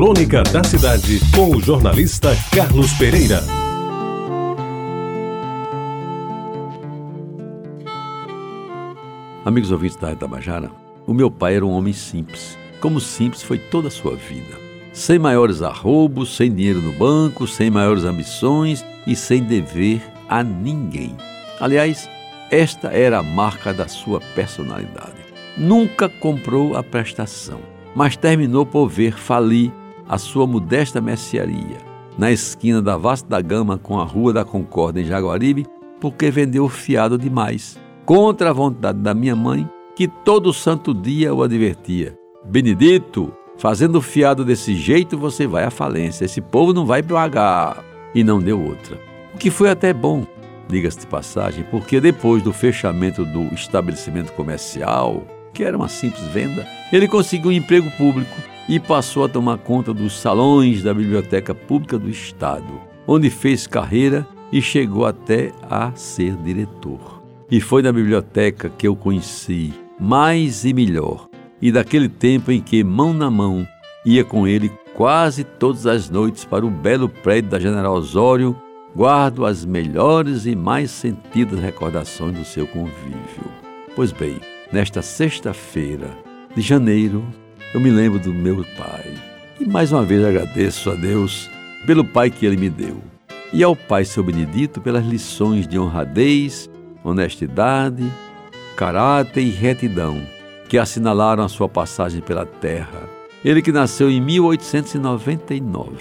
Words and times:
Crônica 0.00 0.42
da 0.44 0.64
Cidade, 0.64 1.20
com 1.36 1.54
o 1.54 1.60
jornalista 1.60 2.30
Carlos 2.56 2.90
Pereira. 2.94 3.42
Amigos 9.44 9.70
ouvintes 9.70 9.98
da 9.98 10.10
Itabajara, 10.10 10.70
o 11.06 11.12
meu 11.12 11.30
pai 11.30 11.56
era 11.56 11.66
um 11.66 11.72
homem 11.72 11.92
simples, 11.92 12.56
como 12.80 12.98
simples 12.98 13.42
foi 13.42 13.58
toda 13.58 13.88
a 13.88 13.90
sua 13.90 14.16
vida. 14.16 14.56
Sem 14.90 15.18
maiores 15.18 15.60
arroubos, 15.60 16.34
sem 16.34 16.50
dinheiro 16.50 16.80
no 16.80 16.92
banco, 16.92 17.46
sem 17.46 17.70
maiores 17.70 18.04
ambições 18.04 18.82
e 19.06 19.14
sem 19.14 19.42
dever 19.42 20.00
a 20.30 20.42
ninguém. 20.42 21.14
Aliás, 21.60 22.08
esta 22.50 22.88
era 22.88 23.18
a 23.18 23.22
marca 23.22 23.74
da 23.74 23.86
sua 23.86 24.18
personalidade. 24.34 25.20
Nunca 25.58 26.08
comprou 26.08 26.74
a 26.74 26.82
prestação, 26.82 27.60
mas 27.94 28.16
terminou 28.16 28.64
por 28.64 28.88
ver 28.88 29.12
falir 29.12 29.70
a 30.10 30.18
sua 30.18 30.44
modesta 30.44 31.00
mercearia, 31.00 31.78
na 32.18 32.32
esquina 32.32 32.82
da 32.82 32.96
Vasta 32.96 33.28
da 33.28 33.40
Gama 33.40 33.78
com 33.78 34.00
a 34.00 34.04
Rua 34.04 34.32
da 34.32 34.44
Concórdia 34.44 35.02
em 35.02 35.04
Jaguaribe, 35.04 35.66
porque 36.00 36.32
vendeu 36.32 36.68
fiado 36.68 37.16
demais, 37.16 37.78
contra 38.04 38.50
a 38.50 38.52
vontade 38.52 38.98
da 38.98 39.14
minha 39.14 39.36
mãe, 39.36 39.70
que 39.94 40.08
todo 40.08 40.52
santo 40.52 40.92
dia 40.92 41.32
o 41.32 41.44
advertia: 41.44 42.18
Benedito, 42.44 43.32
fazendo 43.56 44.02
fiado 44.02 44.44
desse 44.44 44.74
jeito 44.74 45.16
você 45.16 45.46
vai 45.46 45.62
à 45.62 45.70
falência, 45.70 46.24
esse 46.24 46.40
povo 46.40 46.72
não 46.72 46.84
vai 46.84 47.04
pagar. 47.04 47.84
E 48.12 48.24
não 48.24 48.40
deu 48.40 48.60
outra. 48.60 48.98
O 49.32 49.38
que 49.38 49.48
foi 49.48 49.70
até 49.70 49.94
bom, 49.94 50.26
diga-se 50.66 50.98
de 50.98 51.06
passagem, 51.06 51.64
porque 51.70 52.00
depois 52.00 52.42
do 52.42 52.52
fechamento 52.52 53.24
do 53.24 53.54
estabelecimento 53.54 54.32
comercial, 54.32 55.22
que 55.54 55.62
era 55.62 55.76
uma 55.76 55.88
simples 55.88 56.26
venda, 56.26 56.66
ele 56.92 57.06
conseguiu 57.06 57.50
um 57.50 57.54
emprego 57.54 57.88
público 57.92 58.49
e 58.70 58.78
passou 58.78 59.24
a 59.24 59.28
tomar 59.28 59.58
conta 59.58 59.92
dos 59.92 60.12
salões 60.12 60.80
da 60.80 60.94
Biblioteca 60.94 61.52
Pública 61.52 61.98
do 61.98 62.08
Estado, 62.08 62.80
onde 63.04 63.28
fez 63.28 63.66
carreira 63.66 64.24
e 64.52 64.62
chegou 64.62 65.04
até 65.04 65.50
a 65.68 65.90
ser 65.96 66.36
diretor. 66.36 67.20
E 67.50 67.60
foi 67.60 67.82
na 67.82 67.90
biblioteca 67.90 68.70
que 68.70 68.86
eu 68.86 68.94
conheci 68.94 69.74
mais 69.98 70.64
e 70.64 70.72
melhor, 70.72 71.26
e 71.60 71.72
daquele 71.72 72.08
tempo 72.08 72.52
em 72.52 72.60
que, 72.60 72.84
mão 72.84 73.12
na 73.12 73.28
mão, 73.28 73.66
ia 74.06 74.24
com 74.24 74.46
ele 74.46 74.70
quase 74.94 75.42
todas 75.42 75.84
as 75.84 76.08
noites 76.08 76.44
para 76.44 76.64
o 76.64 76.70
belo 76.70 77.08
prédio 77.08 77.50
da 77.50 77.58
General 77.58 77.94
Osório, 77.94 78.56
guardo 78.94 79.44
as 79.44 79.64
melhores 79.64 80.46
e 80.46 80.54
mais 80.54 80.92
sentidas 80.92 81.58
recordações 81.58 82.38
do 82.38 82.44
seu 82.44 82.68
convívio. 82.68 83.50
Pois 83.96 84.12
bem, 84.12 84.40
nesta 84.72 85.02
sexta-feira 85.02 86.16
de 86.54 86.62
janeiro 86.62 87.24
eu 87.72 87.80
me 87.80 87.90
lembro 87.90 88.18
do 88.18 88.34
meu 88.34 88.64
pai. 88.76 89.04
E 89.58 89.64
mais 89.64 89.92
uma 89.92 90.02
vez 90.02 90.24
agradeço 90.24 90.90
a 90.90 90.94
Deus 90.94 91.48
pelo 91.86 92.04
pai 92.04 92.30
que 92.30 92.44
ele 92.44 92.56
me 92.56 92.68
deu. 92.68 93.00
E 93.52 93.62
ao 93.62 93.76
pai 93.76 94.04
seu 94.04 94.22
Benedito 94.22 94.80
pelas 94.80 95.04
lições 95.04 95.68
de 95.68 95.78
honradez, 95.78 96.68
honestidade, 97.04 98.04
caráter 98.76 99.42
e 99.42 99.50
retidão 99.50 100.20
que 100.68 100.78
assinalaram 100.78 101.44
a 101.44 101.48
sua 101.48 101.68
passagem 101.68 102.20
pela 102.20 102.46
terra. 102.46 103.08
Ele 103.44 103.62
que 103.62 103.72
nasceu 103.72 104.10
em 104.10 104.20
1899, 104.20 105.96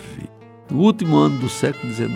no 0.69 0.79
último 0.79 1.17
ano 1.17 1.39
do 1.39 1.49
século 1.49 1.91
XIX, 1.93 2.11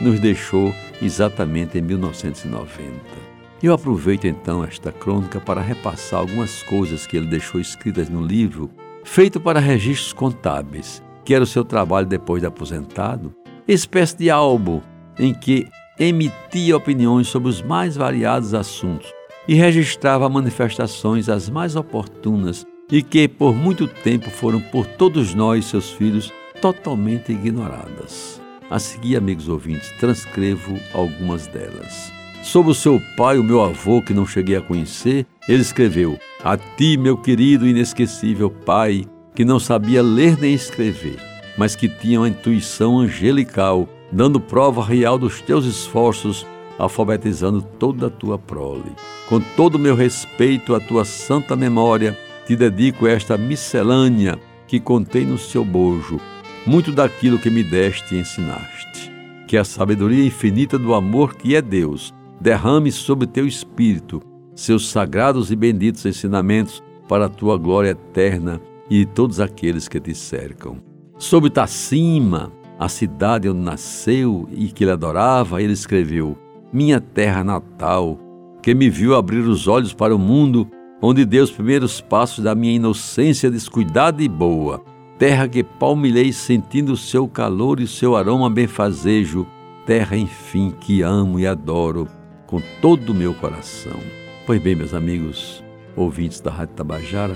nos 0.00 0.20
deixou 0.20 0.74
exatamente 1.00 1.78
em 1.78 1.82
1990. 1.82 3.31
Eu 3.62 3.72
aproveito 3.72 4.26
então 4.26 4.64
esta 4.64 4.90
crônica 4.90 5.40
para 5.40 5.60
repassar 5.60 6.18
algumas 6.18 6.64
coisas 6.64 7.06
que 7.06 7.16
ele 7.16 7.26
deixou 7.26 7.60
escritas 7.60 8.08
no 8.08 8.20
livro, 8.20 8.68
feito 9.04 9.38
para 9.38 9.60
registros 9.60 10.12
contábeis, 10.12 11.00
que 11.24 11.32
era 11.32 11.44
o 11.44 11.46
seu 11.46 11.64
trabalho 11.64 12.06
depois 12.06 12.42
de 12.42 12.46
aposentado, 12.48 13.32
espécie 13.68 14.16
de 14.16 14.30
álbum 14.30 14.80
em 15.16 15.32
que 15.32 15.68
emitia 15.96 16.76
opiniões 16.76 17.28
sobre 17.28 17.50
os 17.50 17.62
mais 17.62 17.96
variados 17.96 18.52
assuntos 18.52 19.12
e 19.46 19.54
registrava 19.54 20.28
manifestações 20.28 21.28
as 21.28 21.48
mais 21.48 21.76
oportunas 21.76 22.66
e 22.90 23.00
que 23.00 23.28
por 23.28 23.54
muito 23.54 23.86
tempo 23.86 24.28
foram 24.28 24.60
por 24.60 24.86
todos 24.86 25.34
nós, 25.34 25.66
seus 25.66 25.92
filhos, 25.92 26.32
totalmente 26.60 27.30
ignoradas. 27.30 28.40
A 28.68 28.80
seguir, 28.80 29.16
amigos 29.16 29.48
ouvintes, 29.48 29.88
transcrevo 30.00 30.76
algumas 30.92 31.46
delas. 31.46 32.21
Sobre 32.42 32.72
o 32.72 32.74
seu 32.74 33.00
pai, 33.16 33.38
o 33.38 33.44
meu 33.44 33.62
avô, 33.62 34.02
que 34.02 34.12
não 34.12 34.26
cheguei 34.26 34.56
a 34.56 34.60
conhecer, 34.60 35.24
ele 35.48 35.62
escreveu: 35.62 36.18
A 36.42 36.56
ti, 36.56 36.96
meu 36.96 37.16
querido 37.16 37.64
e 37.64 37.70
inesquecível 37.70 38.50
pai, 38.50 39.04
que 39.32 39.44
não 39.44 39.60
sabia 39.60 40.02
ler 40.02 40.36
nem 40.36 40.52
escrever, 40.52 41.18
mas 41.56 41.76
que 41.76 41.88
tinha 41.88 42.18
uma 42.18 42.28
intuição 42.28 42.98
angelical, 42.98 43.88
dando 44.10 44.40
prova 44.40 44.84
real 44.84 45.16
dos 45.16 45.40
teus 45.40 45.64
esforços, 45.64 46.44
alfabetizando 46.80 47.62
toda 47.62 48.08
a 48.08 48.10
tua 48.10 48.36
prole. 48.36 48.92
Com 49.28 49.40
todo 49.56 49.76
o 49.76 49.78
meu 49.78 49.94
respeito 49.94 50.74
à 50.74 50.80
tua 50.80 51.04
santa 51.04 51.54
memória, 51.54 52.18
te 52.44 52.56
dedico 52.56 53.06
esta 53.06 53.38
miscelânea 53.38 54.36
que 54.66 54.80
contei 54.80 55.24
no 55.24 55.38
seu 55.38 55.64
bojo, 55.64 56.20
muito 56.66 56.90
daquilo 56.90 57.38
que 57.38 57.50
me 57.50 57.62
deste 57.62 58.16
e 58.16 58.18
ensinaste. 58.18 59.12
Que 59.46 59.56
a 59.56 59.62
sabedoria 59.62 60.26
infinita 60.26 60.76
do 60.76 60.92
amor 60.92 61.36
que 61.36 61.54
é 61.54 61.62
Deus 61.62 62.12
derrame 62.42 62.90
sobre 62.90 63.26
teu 63.26 63.46
espírito 63.46 64.20
seus 64.54 64.88
sagrados 64.88 65.50
e 65.50 65.56
benditos 65.56 66.04
ensinamentos 66.04 66.82
para 67.08 67.26
a 67.26 67.28
tua 67.28 67.56
glória 67.56 67.90
eterna 67.90 68.60
e 68.90 69.06
todos 69.06 69.40
aqueles 69.40 69.88
que 69.88 70.00
te 70.00 70.14
cercam. 70.14 70.76
Sobre 71.16 71.50
Tacima, 71.50 72.52
a 72.78 72.88
cidade 72.88 73.48
onde 73.48 73.60
nasceu 73.60 74.48
e 74.50 74.66
que 74.66 74.84
ele 74.84 74.90
adorava, 74.90 75.62
ele 75.62 75.72
escreveu: 75.72 76.36
Minha 76.72 77.00
terra 77.00 77.44
natal, 77.44 78.18
que 78.60 78.74
me 78.74 78.90
viu 78.90 79.14
abrir 79.14 79.40
os 79.40 79.68
olhos 79.68 79.94
para 79.94 80.14
o 80.14 80.18
mundo, 80.18 80.68
onde 81.00 81.24
deu 81.24 81.44
os 81.44 81.50
primeiros 81.50 82.00
passos 82.00 82.44
da 82.44 82.54
minha 82.54 82.74
inocência 82.74 83.50
descuidada 83.50 84.22
e 84.22 84.28
boa, 84.28 84.82
terra 85.16 85.48
que 85.48 85.62
palmilhei 85.62 86.32
sentindo 86.32 86.92
o 86.92 86.96
seu 86.96 87.28
calor 87.28 87.80
e 87.80 87.84
o 87.84 87.88
seu 87.88 88.16
aroma 88.16 88.50
benfazejo, 88.50 89.46
terra, 89.86 90.16
enfim, 90.16 90.74
que 90.80 91.02
amo 91.02 91.38
e 91.38 91.46
adoro 91.46 92.08
com 92.52 92.60
todo 92.82 93.12
o 93.12 93.14
meu 93.14 93.32
coração. 93.32 93.98
Pois 94.44 94.60
bem, 94.60 94.74
meus 94.74 94.92
amigos, 94.92 95.64
ouvintes 95.96 96.38
da 96.38 96.50
Rádio 96.50 96.74
Tabajara, 96.74 97.34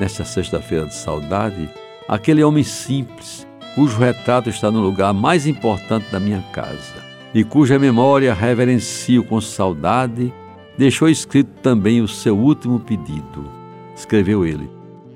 nesta 0.00 0.24
sexta-feira 0.24 0.86
de 0.86 0.94
saudade, 0.96 1.70
aquele 2.08 2.42
homem 2.42 2.64
simples, 2.64 3.46
cujo 3.76 3.96
retrato 3.96 4.50
está 4.50 4.68
no 4.68 4.80
lugar 4.80 5.14
mais 5.14 5.46
importante 5.46 6.10
da 6.10 6.18
minha 6.18 6.42
casa 6.52 6.96
e 7.32 7.44
cuja 7.44 7.78
memória 7.78 8.34
reverencio 8.34 9.22
com 9.22 9.40
saudade, 9.40 10.34
deixou 10.76 11.08
escrito 11.08 11.60
também 11.62 12.00
o 12.02 12.08
seu 12.08 12.36
último 12.36 12.80
pedido. 12.80 13.48
Escreveu 13.94 14.44
ele: 14.44 14.68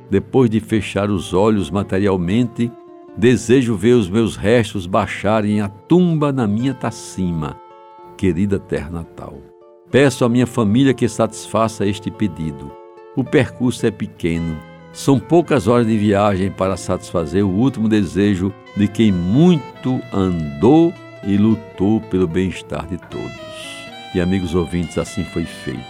Depois 0.09 0.49
de 0.49 0.60
fechar 0.60 1.10
os 1.10 1.34
olhos 1.34 1.72
materialmente, 1.72 2.71
desejo 3.16 3.75
ver 3.75 3.94
os 3.94 4.09
meus 4.09 4.37
restos 4.37 4.87
baixarem 4.87 5.60
a 5.60 5.69
tumba 5.69 6.31
na 6.31 6.47
minha 6.47 6.72
tacima 6.72 7.56
querida 8.20 8.58
terra 8.58 8.91
natal. 8.91 9.38
Peço 9.91 10.26
à 10.26 10.28
minha 10.28 10.47
família 10.47 10.92
que 10.92 11.08
satisfaça 11.08 11.86
este 11.86 12.10
pedido. 12.10 12.70
O 13.16 13.25
percurso 13.25 13.86
é 13.86 13.91
pequeno, 13.91 14.60
são 14.92 15.19
poucas 15.19 15.66
horas 15.66 15.86
de 15.86 15.97
viagem 15.97 16.50
para 16.50 16.76
satisfazer 16.76 17.42
o 17.42 17.48
último 17.48 17.88
desejo 17.88 18.53
de 18.76 18.86
quem 18.86 19.10
muito 19.10 19.98
andou 20.12 20.92
e 21.25 21.38
lutou 21.38 21.98
pelo 21.98 22.28
bem-estar 22.28 22.86
de 22.86 22.98
todos. 22.98 23.88
E 24.14 24.20
amigos 24.20 24.54
ouvintes, 24.54 24.98
assim 24.98 25.25
foi 25.25 25.44
feito. 25.44 25.80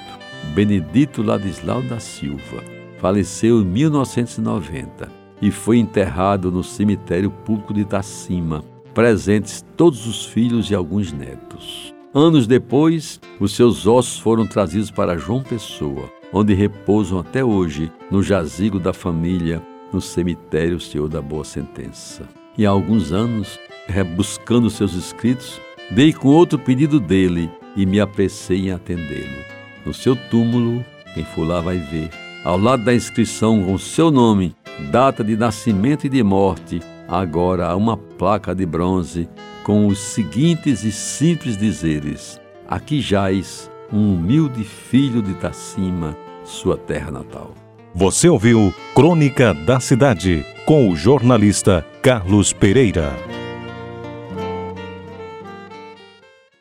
Benedito 0.54 1.24
Ladislau 1.24 1.82
da 1.82 1.98
Silva 1.98 2.62
faleceu 2.98 3.60
em 3.60 3.64
1990 3.64 5.10
e 5.42 5.50
foi 5.50 5.78
enterrado 5.78 6.52
no 6.52 6.62
cemitério 6.62 7.30
público 7.32 7.74
de 7.74 7.80
Itacima, 7.80 8.62
presentes 8.94 9.64
todos 9.76 10.06
os 10.06 10.24
filhos 10.24 10.70
e 10.70 10.76
alguns 10.76 11.12
netos. 11.12 11.92
Anos 12.12 12.48
depois, 12.48 13.20
os 13.38 13.54
seus 13.54 13.86
ossos 13.86 14.18
foram 14.18 14.44
trazidos 14.44 14.90
para 14.90 15.16
João 15.16 15.44
Pessoa, 15.44 16.10
onde 16.32 16.54
repousam 16.54 17.20
até 17.20 17.44
hoje 17.44 17.88
no 18.10 18.20
jazigo 18.20 18.80
da 18.80 18.92
família, 18.92 19.62
no 19.92 20.00
cemitério 20.00 20.80
Senhor 20.80 21.08
da 21.08 21.22
Boa 21.22 21.44
Sentença. 21.44 22.28
E 22.58 22.66
há 22.66 22.70
alguns 22.70 23.12
anos, 23.12 23.60
rebuscando 23.86 24.68
seus 24.68 24.94
escritos, 24.94 25.60
dei 25.88 26.12
com 26.12 26.30
outro 26.30 26.58
pedido 26.58 26.98
dele 26.98 27.48
e 27.76 27.86
me 27.86 28.00
apressei 28.00 28.66
em 28.66 28.72
atendê-lo. 28.72 29.44
No 29.86 29.94
seu 29.94 30.16
túmulo, 30.16 30.84
quem 31.14 31.24
for 31.24 31.46
lá 31.46 31.60
vai 31.60 31.78
ver, 31.78 32.10
ao 32.42 32.58
lado 32.58 32.84
da 32.84 32.92
inscrição 32.92 33.62
com 33.62 33.78
seu 33.78 34.10
nome, 34.10 34.56
data 34.90 35.22
de 35.22 35.36
nascimento 35.36 36.08
e 36.08 36.08
de 36.08 36.24
morte, 36.24 36.82
agora 37.06 37.68
há 37.68 37.76
uma 37.76 37.96
placa 37.96 38.52
de 38.52 38.66
bronze 38.66 39.28
com 39.64 39.86
os 39.86 39.98
seguintes 39.98 40.84
e 40.84 40.92
simples 40.92 41.56
dizeres: 41.56 42.40
Aqui 42.68 43.00
jaz 43.00 43.70
um 43.92 44.14
humilde 44.14 44.64
filho 44.64 45.22
de 45.22 45.34
Tacima, 45.34 46.16
sua 46.44 46.76
terra 46.76 47.10
natal. 47.10 47.54
Você 47.94 48.28
ouviu 48.28 48.72
Crônica 48.94 49.52
da 49.52 49.80
Cidade 49.80 50.44
com 50.64 50.88
o 50.88 50.96
jornalista 50.96 51.84
Carlos 52.02 52.52
Pereira. 52.52 53.39